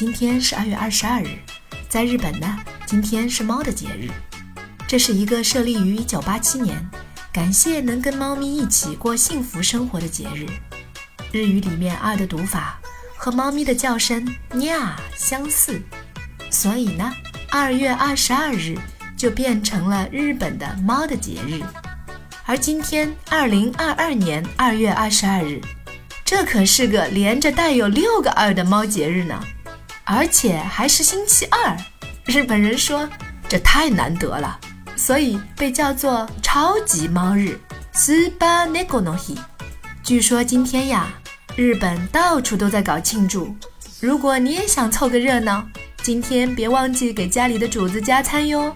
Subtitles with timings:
[0.00, 1.36] 今天是二月二十二日，
[1.86, 4.08] 在日本呢，今天是猫的节日。
[4.88, 6.74] 这是一个设立于一九八七年，
[7.30, 10.46] 感谢能跟猫咪一起过幸福生活的节日。
[11.32, 12.80] 日语里面“二”的读法
[13.14, 14.74] 和猫咪的叫声喵
[15.14, 15.78] 相似，
[16.50, 17.12] 所以呢，
[17.50, 18.78] 二月二十二日
[19.18, 21.60] 就变成了日本的猫的节日。
[22.46, 25.60] 而今天，二零二二年二月二十二日，
[26.24, 29.38] 这可是个连着带有六个“二”的猫节日呢，
[30.04, 31.76] 而且还是星期二。
[32.24, 33.08] 日本人说
[33.48, 34.58] 这太难得了，
[34.96, 37.58] 所以被叫做“超级猫日
[37.92, 39.38] ”（Super Neko no Hi）。
[40.02, 41.08] 据说今天呀，
[41.56, 43.54] 日本到处都在搞庆祝。
[44.00, 45.66] 如果你也想凑个热闹，
[46.02, 48.74] 今天别忘记给家里的主子加餐哟。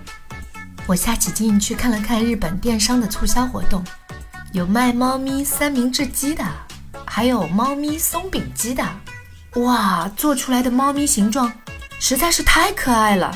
[0.87, 3.83] 我下起劲去看了看日本电商的促销活动，
[4.53, 6.45] 有卖猫咪三明治机的，
[7.07, 8.85] 还有猫咪松饼机的。
[9.57, 11.53] 哇，做出来的猫咪形状
[12.01, 13.33] 实在是太可爱了，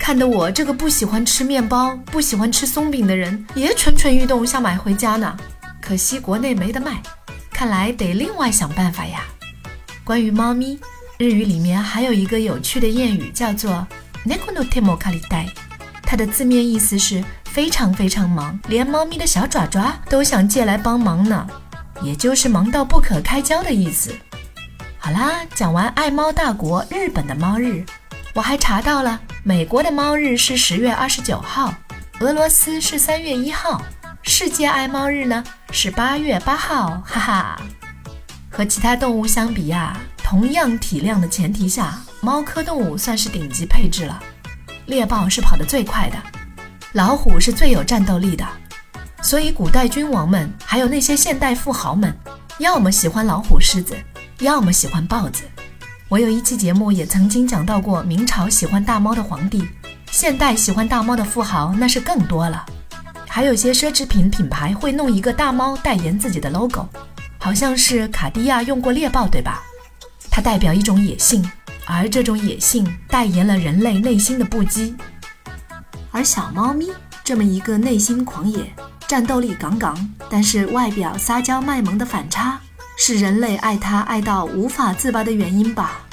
[0.00, 5.36] 看得我这个不喜欢吃面包、不喜欢吃松饼的人也蠢蠢欲动，想买回家呢。
[5.80, 7.02] 可惜国内没得卖，
[7.50, 9.24] 看来得另外想办法呀。
[10.04, 10.78] 关于猫咪，
[11.18, 13.86] 日语里面还有一个有趣的谚语，叫做
[14.26, 15.46] “neko no temo kari d a。
[16.02, 21.46] 它的字面意思是非常非常忙，连猫咪的小爪爪都想借来帮忙呢，
[22.00, 24.14] 也就是忙到不可开交的意思。
[25.00, 27.84] 好啦，讲完爱猫大国日本的猫日，
[28.34, 31.72] 我还查到了美国的猫日是十月二十九号，
[32.18, 33.80] 俄罗斯是三月一号，
[34.22, 37.62] 世界爱猫日呢是八月八号，哈哈。
[38.50, 44.20] 和其他动物相比呀，同样体量的前提下，猫科动物算是顶级配置了。
[44.86, 46.16] 猎豹是跑得最快的，
[46.92, 48.44] 老虎是最有战斗力的，
[49.22, 52.12] 所以古代君王们还有那些现代富豪们，
[52.58, 53.96] 要么喜欢老虎、狮子，
[54.40, 55.42] 要么喜欢豹子。
[56.08, 59.68] 我有一期节目也曾经讲到过，明朝喜欢大猫的皇帝，
[60.10, 62.64] 现代喜欢大猫的富豪那是更多了。
[63.26, 66.88] 还有些奢侈品品牌会弄一个大猫代言自己的 logo，
[67.38, 69.62] 好像是卡地亚用过猎豹，对吧？
[70.30, 71.48] 它代表一种野性。
[71.90, 74.94] 而这种野性代言了人类内心的不羁，
[76.10, 76.90] 而小猫咪
[77.24, 78.70] 这么一个内心狂野、
[79.06, 79.96] 战斗力杠杠，
[80.28, 82.60] 但是外表撒娇卖萌的反差，
[83.00, 86.07] 是人类爱他爱到无法自拔的原因吧？